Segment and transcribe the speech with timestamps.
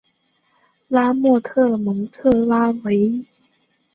[0.87, 3.23] 拉莫特蒙特拉韦。